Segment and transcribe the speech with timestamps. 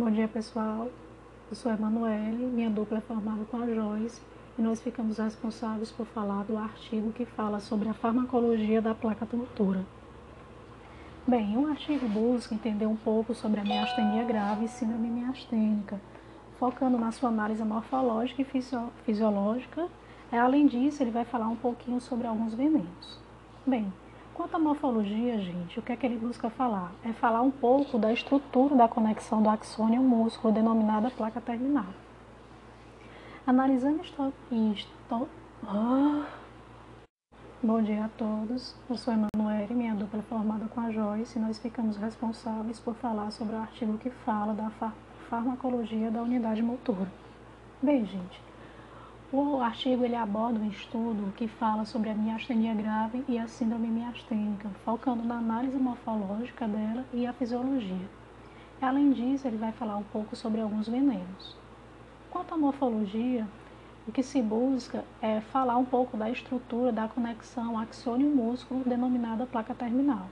[0.00, 0.88] Bom dia pessoal,
[1.50, 4.18] eu sou a Emanuele, minha dupla é formada com a Joyce
[4.58, 9.28] e nós ficamos responsáveis por falar do artigo que fala sobre a farmacologia da placa
[9.30, 9.84] motora.
[11.26, 16.00] Bem, o artigo busca entender um pouco sobre a miastenia grave e síndrome miastênica,
[16.58, 18.62] focando na sua análise morfológica e
[19.04, 19.86] fisiológica.
[20.32, 23.18] Além disso, ele vai falar um pouquinho sobre alguns venenos.
[23.66, 23.92] Bem,
[24.34, 26.92] Quanto à morfologia, gente, o que é que ele busca falar?
[27.04, 31.86] É falar um pouco da estrutura da conexão do axônio músculo, denominada placa terminal.
[33.46, 34.32] Analisando isto...
[34.50, 35.28] isto
[35.64, 36.24] oh.
[37.62, 41.58] Bom dia a todos, eu sou Emanuele, minha dupla formada com a Joyce e nós
[41.58, 44.70] ficamos responsáveis por falar sobre o artigo que fala da
[45.28, 47.12] farmacologia da unidade motora.
[47.82, 48.40] Bem, gente,
[49.32, 53.86] o artigo ele aborda um estudo que fala sobre a miastenia grave e a síndrome
[53.86, 58.08] miastênica, focando na análise morfológica dela e a fisiologia.
[58.82, 61.56] Além disso, ele vai falar um pouco sobre alguns venenos.
[62.28, 63.46] Quanto à morfologia,
[64.08, 69.74] o que se busca é falar um pouco da estrutura da conexão axônio-músculo denominada placa
[69.74, 70.26] terminal.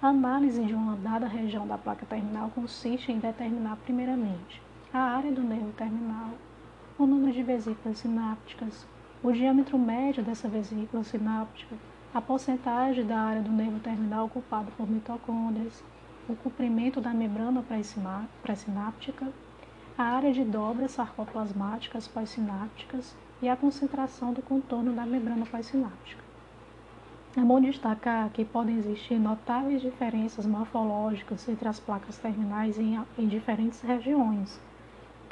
[0.00, 5.32] A análise de uma dada região da placa terminal consiste em determinar primeiramente a área
[5.32, 6.30] do nervo terminal,
[6.98, 8.86] o número de vesículas sinápticas,
[9.22, 11.74] o diâmetro médio dessa vesícula sináptica,
[12.12, 15.82] a porcentagem da área do nervo terminal ocupada por mitocôndrias,
[16.28, 17.64] o comprimento da membrana
[18.42, 19.32] pré-sináptica,
[19.96, 26.22] a área de dobras sarcoplasmáticas pós-sinápticas e a concentração do contorno da membrana pós-sináptica.
[27.34, 33.26] É bom destacar que podem existir notáveis diferenças morfológicas entre as placas terminais em, em
[33.26, 34.60] diferentes regiões,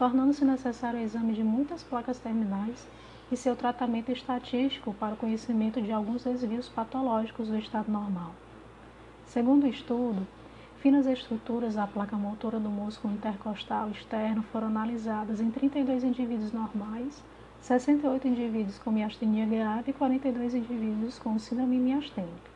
[0.01, 2.89] tornando-se necessário o exame de muitas placas terminais
[3.31, 8.33] e seu tratamento estatístico para o conhecimento de alguns desvios patológicos do estado normal.
[9.27, 10.27] Segundo o estudo,
[10.79, 17.23] finas estruturas da placa motora do músculo intercostal externo foram analisadas em 32 indivíduos normais,
[17.61, 22.51] 68 indivíduos com miastenia grave e 42 indivíduos com síndrome miastênica.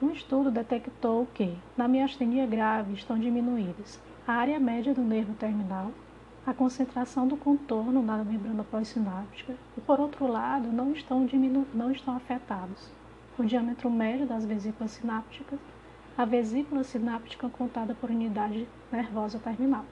[0.00, 3.98] Um estudo detectou que, na miastenia grave, estão diminuídas
[4.32, 5.90] área média do nervo terminal,
[6.46, 11.90] a concentração do contorno da membrana pós-sináptica e, por outro lado, não estão, diminu não
[11.90, 12.90] estão afetados.
[13.38, 15.58] O diâmetro médio das vesículas sinápticas,
[16.16, 19.84] a vesícula sináptica contada por unidade nervosa terminal.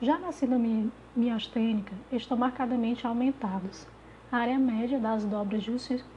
[0.00, 3.86] Já na síndrome miastênica, estão marcadamente aumentados.
[4.30, 5.64] A área média das dobras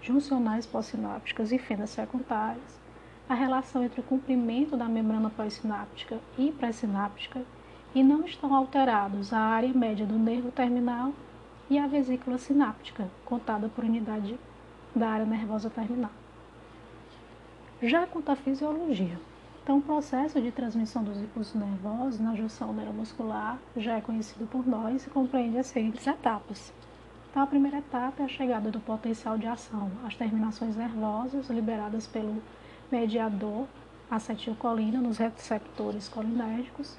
[0.01, 2.79] juncionais pós-sinápticas e fendas secundárias,
[3.29, 7.41] a relação entre o comprimento da membrana pós-sináptica e pré-sináptica
[7.93, 11.11] e não estão alterados a área média do nervo terminal
[11.69, 14.39] e a vesícula sináptica, contada por unidade
[14.95, 16.11] da área nervosa terminal.
[17.81, 19.19] Já quanto à fisiologia,
[19.61, 24.65] então o processo de transmissão dos impulsos nervosos na junção neuromuscular já é conhecido por
[24.65, 26.73] nós e compreende as seguintes etapas.
[27.29, 32.07] Então, a primeira etapa é a chegada do potencial de ação às terminações nervosas liberadas
[32.07, 32.41] pelo
[32.91, 33.67] mediador
[34.09, 36.95] acetilcolina nos receptores colinérgicos,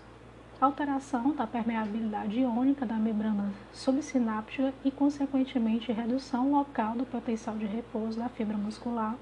[0.61, 8.19] alteração da permeabilidade iônica da membrana subsináptica e, consequentemente, redução local do potencial de repouso
[8.19, 9.17] da fibra muscular,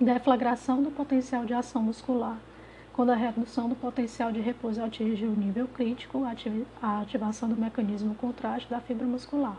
[0.00, 2.38] deflagração do potencial de ação muscular.
[2.92, 6.22] Quando a redução do potencial de repouso atinge o nível crítico,
[6.82, 9.56] a ativação do mecanismo contrátil da fibra muscular.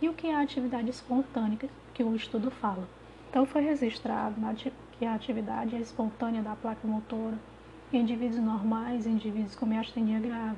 [0.00, 1.58] E o que é a atividade espontânea
[1.92, 2.97] que o estudo fala?
[3.30, 4.36] Então, foi registrado
[4.98, 7.38] que a atividade é espontânea da placa motora
[7.92, 10.56] em indivíduos normais e indivíduos com miastenia grave,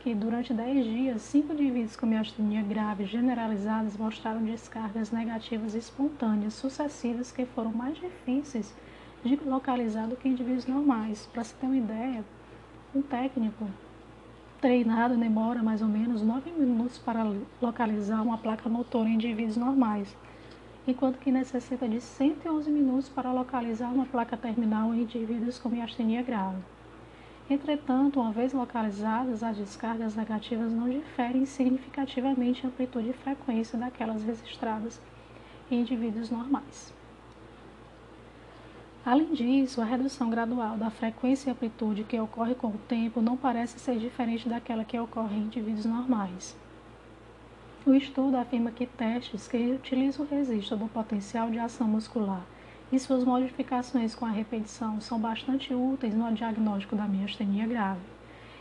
[0.00, 7.30] que durante 10 dias, 5 indivíduos com miastenia grave generalizadas mostraram descargas negativas espontâneas sucessivas
[7.30, 8.74] que foram mais difíceis
[9.22, 11.26] de localizar do que indivíduos normais.
[11.32, 12.24] Para se ter uma ideia,
[12.94, 13.68] um técnico
[14.58, 17.24] treinado demora mais ou menos 9 minutos para
[17.60, 20.16] localizar uma placa motora em indivíduos normais
[20.86, 26.22] enquanto que necessita de 111 minutos para localizar uma placa terminal em indivíduos com miastenia
[26.22, 26.58] grave.
[27.48, 34.22] Entretanto, uma vez localizadas, as descargas negativas não diferem significativamente em amplitude e frequência daquelas
[34.22, 35.00] registradas
[35.70, 36.92] em indivíduos normais.
[39.04, 43.36] Além disso, a redução gradual da frequência e amplitude que ocorre com o tempo não
[43.36, 46.56] parece ser diferente daquela que ocorre em indivíduos normais.
[47.86, 52.42] O estudo afirma que testes que utilizam o registro do potencial de ação muscular
[52.90, 58.00] e suas modificações com a repetição são bastante úteis no diagnóstico da miastenia grave.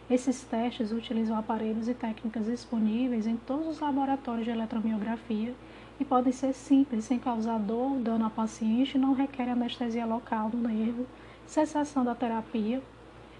[0.10, 5.56] Esses testes utilizam aparelhos e técnicas disponíveis em todos os laboratórios de eletromiografia
[5.98, 10.50] e podem ser simples, sem causar dor ou dano ao paciente não requerem anestesia local
[10.50, 11.08] do nervo
[11.48, 12.84] cessação da terapia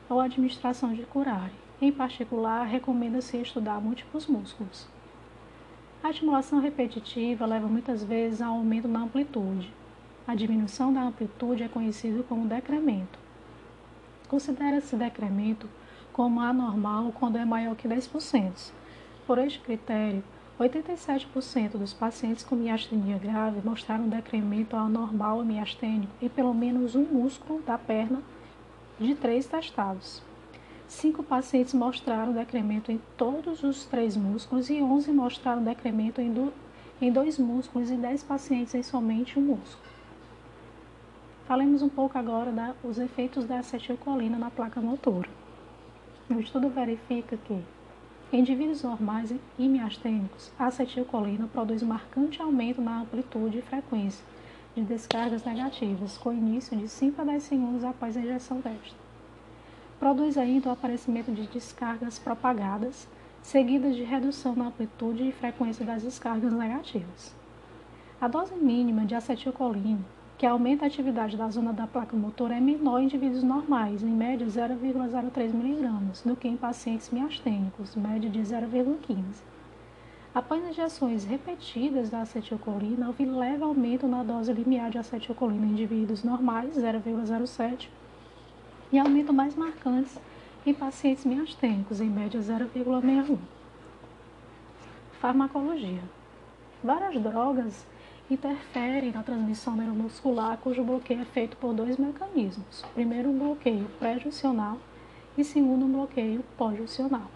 [0.10, 1.52] ou administração de curare.
[1.82, 4.88] Em particular, recomenda-se estudar múltiplos músculos.
[6.04, 9.72] A estimulação repetitiva leva muitas vezes ao aumento da amplitude.
[10.28, 13.18] A diminuição da amplitude é conhecida como decremento.
[14.28, 15.70] Considera-se decremento
[16.12, 18.74] como anormal quando é maior que 10%.
[19.26, 20.22] Por este critério,
[20.60, 27.62] 87% dos pacientes com miastenia grave mostraram decremento anormal miastênico em pelo menos um músculo
[27.62, 28.22] da perna
[29.00, 30.22] de três testados.
[30.88, 36.54] Cinco pacientes mostraram decremento em todos os três músculos e 11 mostraram decremento em, do,
[37.02, 39.94] em dois músculos e 10 pacientes em somente um músculo.
[41.48, 45.30] Falemos um pouco agora dos efeitos da acetilcolina na placa motora.
[46.30, 47.62] O estudo verifica que
[48.34, 54.26] em indivíduos normais e miastênicos, a acetilcolina produz marcante aumento na amplitude e frequência
[54.76, 59.03] de descargas negativas, com início de 5 a 10 segundos após a injeção desta.
[60.04, 63.08] Produz ainda o aparecimento de descargas propagadas,
[63.42, 67.34] seguidas de redução na amplitude e frequência das descargas negativas.
[68.20, 70.02] A dose mínima de acetilcolina
[70.38, 74.10] que aumenta a atividade da zona da placa motora é menor em indivíduos normais, em
[74.10, 79.24] média 0,03 mg, do que em pacientes miastênicos, média de 0,15.
[80.36, 86.26] Após injeções repetidas da acetilcolina, houve leve aumento na dose limiar de acetilcolina em indivíduos
[86.26, 87.88] normais, 0,07,
[88.94, 90.20] e aumento mais marcantes
[90.64, 93.40] em pacientes miastênicos, em média 0,61.
[95.20, 96.04] Farmacologia.
[96.84, 97.88] Várias drogas
[98.30, 102.86] interferem na transmissão neuromuscular, cujo bloqueio é feito por dois mecanismos.
[102.94, 104.78] Primeiro, um bloqueio pré-juncional
[105.36, 107.32] e segundo, um bloqueio pós-juncional.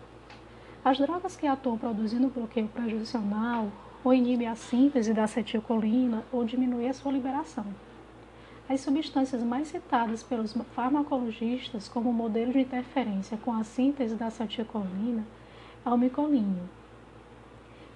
[0.86, 3.72] As drogas que atuam produzindo bloqueio pré-juncional
[4.04, 7.66] ou inibem a síntese da acetilcolina ou diminuem a sua liberação.
[8.70, 15.26] As substâncias mais citadas pelos farmacologistas como modelo de interferência com a síntese da acetilcolina
[15.86, 16.70] é o micolínio,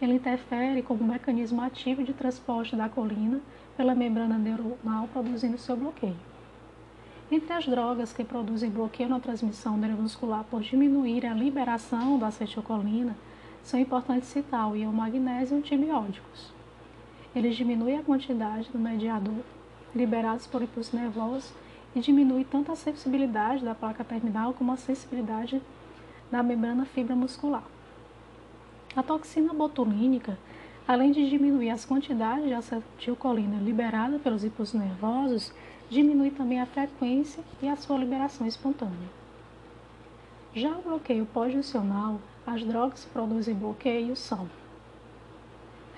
[0.02, 3.40] ele interfere como mecanismo ativo de transporte da colina
[3.78, 6.18] pela membrana neuronal, produzindo seu bloqueio.
[7.32, 13.16] Entre as drogas que produzem bloqueio na transmissão neuromuscular por diminuir a liberação da acetilcolina,
[13.64, 16.52] são importantes citar o íon magnésio e antibióticos.
[17.36, 19.44] Eles diminuem a quantidade do mediador
[19.96, 21.54] liberados por impulso nervoso
[21.96, 25.62] e diminui tanto a sensibilidade da placa terminal como a sensibilidade
[26.32, 27.64] da membrana fibra muscular.
[28.96, 30.38] A toxina botulínica,
[30.88, 35.54] além de diminuir as quantidades de acetilcolina liberada pelos impulsos nervosos,
[35.90, 39.10] diminui também a frequência e a sua liberação espontânea.
[40.54, 44.50] Já o bloqueio pós-juncional, as drogas que produzem bloqueio são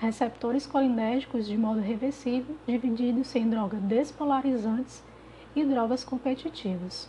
[0.04, 5.02] receptores colinérgicos de modo reversível, divididos em drogas despolarizantes
[5.56, 7.08] e drogas competitivas.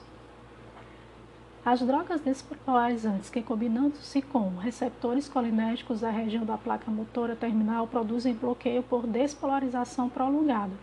[1.65, 8.33] As drogas despolarizantes que, combinando-se com receptores colinérgicos da região da placa motora terminal, produzem
[8.33, 10.73] bloqueio por despolarização prolongada.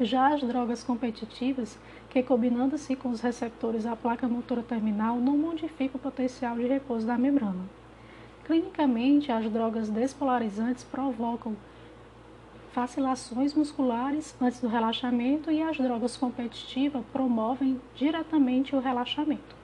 [0.00, 1.78] Já as drogas competitivas,
[2.10, 7.06] que combinando-se com os receptores da placa motora terminal, não modificam o potencial de repouso
[7.06, 7.64] da membrana.
[8.46, 11.56] Clinicamente, as drogas despolarizantes provocam
[12.72, 19.56] vacilações musculares antes do relaxamento e as drogas competitivas promovem diretamente o relaxamento.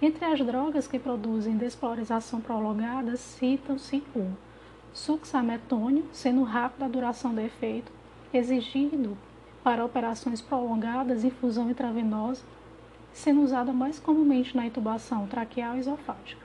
[0.00, 4.30] Entre as drogas que produzem despolarização prolongada, citam-se o
[4.92, 7.90] succinilmetônio, sendo rápida a duração do efeito,
[8.32, 9.18] exigindo
[9.64, 12.44] para operações prolongadas infusão intravenosa,
[13.12, 16.43] sendo usada mais comumente na intubação traqueal esofágica.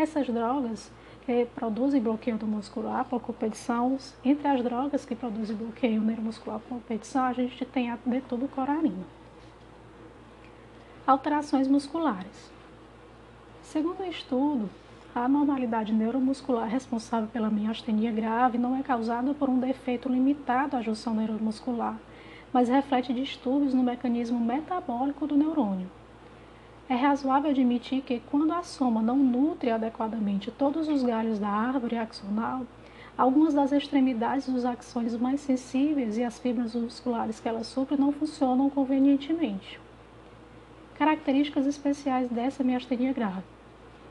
[0.00, 0.90] Essas drogas
[1.26, 6.78] que produzem bloqueio do muscular por competição, entre as drogas que produzem bloqueio neuromuscular por
[6.78, 9.04] competição, a gente tem a detubocorarina.
[11.06, 12.50] Alterações musculares.
[13.62, 14.70] Segundo o estudo,
[15.14, 20.80] a anormalidade neuromuscular responsável pela miastenia grave não é causada por um defeito limitado à
[20.80, 21.98] junção neuromuscular,
[22.50, 25.90] mas reflete distúrbios no mecanismo metabólico do neurônio.
[26.90, 31.96] É razoável admitir que, quando a soma não nutre adequadamente todos os galhos da árvore
[31.96, 32.66] axonal,
[33.16, 38.10] algumas das extremidades dos axônios mais sensíveis e as fibras musculares que elas suprem não
[38.10, 39.78] funcionam convenientemente.
[40.96, 43.44] Características especiais dessa miastenia grave.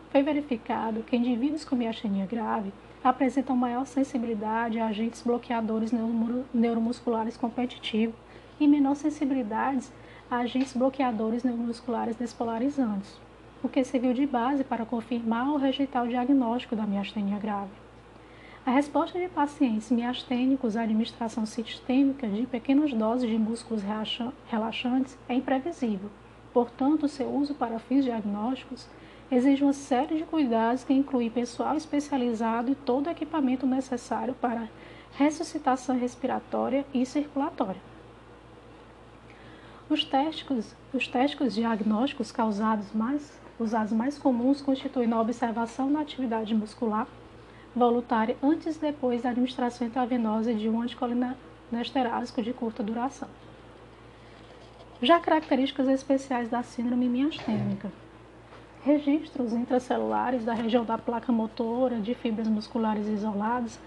[0.10, 2.72] Foi verificado que indivíduos com miastenia grave
[3.04, 5.92] apresentam maior sensibilidade a agentes bloqueadores
[6.54, 8.16] neuromusculares competitivos
[8.58, 9.86] e menor sensibilidade
[10.30, 13.20] agentes bloqueadores neuromusculares despolarizantes,
[13.64, 17.72] o que serviu de base para confirmar ou rejeitar o diagnóstico da miastenia grave.
[18.64, 23.82] A resposta de pacientes miastênicos à administração sistêmica de pequenas doses de músculos
[24.48, 26.12] relaxantes é imprevisível.
[26.54, 28.88] Portanto, seu uso para fins diagnósticos
[29.32, 34.70] exige uma série de cuidados que inclui pessoal especializado e todo o equipamento necessário para
[35.18, 37.89] ressuscitação respiratória e circulatória.
[39.90, 46.54] Os testes, os testes diagnósticos causados mais, usados mais comuns constituem a observação da atividade
[46.54, 47.08] muscular
[47.76, 53.28] voluntária antes e depois da administração intravenosa de um anticolinesterásico de curta duração.
[55.02, 57.92] Já características especiais da síndrome miastênica.
[58.84, 63.80] Registros intracelulares da região da placa motora de fibras musculares isoladas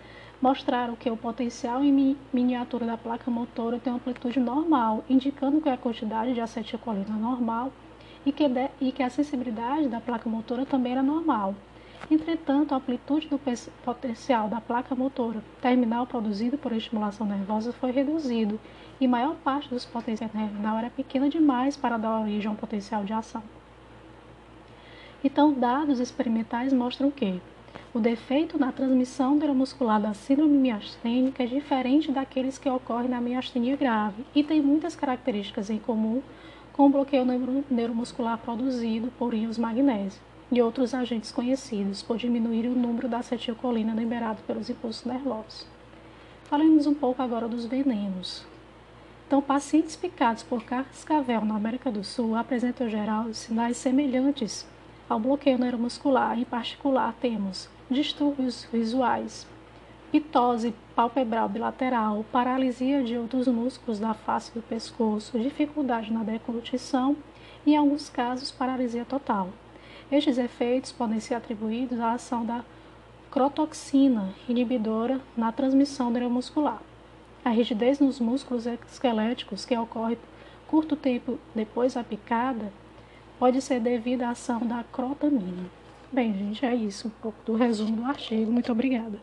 [0.43, 5.69] mostraram que o potencial em miniatura da placa motora tem uma amplitude normal, indicando que
[5.69, 7.73] a quantidade de acetilcolina é normal
[8.27, 11.55] e que, de, e que a sensibilidade da placa motora também era normal.
[12.11, 13.41] Entretanto, a amplitude do
[13.85, 18.59] potencial da placa motora terminal produzido por estimulação nervosa foi reduzido
[19.01, 23.05] e maior parte dos potenciais terminal era pequena demais para dar origem a um potencial
[23.05, 23.43] de ação.
[25.23, 27.41] Então, dados experimentais mostram que
[27.95, 33.77] o defeito na transmissão neuromuscular da síndrome miastênica é diferente daqueles que ocorrem na miastenia
[33.77, 36.23] grave e tem muitas características em comum
[36.73, 37.25] com o bloqueio
[37.71, 43.95] neuromuscular produzido por íons magnésio e outros agentes conhecidos por diminuir o número da acetilcolina
[43.95, 45.67] liberado pelos impulsos nervosos.
[46.45, 48.45] Falemos um pouco agora dos venenos.
[49.27, 54.67] Então, pacientes picados por cascavel na América do Sul apresentam geral sinais semelhantes
[55.13, 59.47] ao bloqueio neuromuscular, em particular, temos distúrbios visuais,
[60.11, 67.15] pitose palpebral bilateral, paralisia de outros músculos da face do pescoço, dificuldade na deglutição
[67.67, 69.51] e, em alguns casos, paralisia total.
[70.11, 72.65] Estes efeitos podem ser atribuídos à ação da
[73.31, 76.81] crotoxina, inibidora na transmissão neuromuscular.
[77.45, 80.17] A rigidez nos músculos esqueléticos, que ocorre
[80.69, 82.73] curto tempo depois da picada,
[83.43, 85.69] pode ser devido à ação da crotamina.
[86.13, 88.53] Bem, gente, é isso, um pouco do resumo do artigo.
[88.53, 89.19] Muito obrigada.